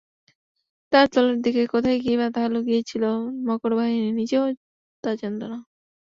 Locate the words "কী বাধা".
2.03-2.43